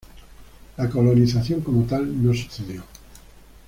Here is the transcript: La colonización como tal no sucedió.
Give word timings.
La 0.79 0.89
colonización 0.89 1.61
como 1.61 1.83
tal 1.85 2.23
no 2.23 2.33
sucedió. 2.33 2.83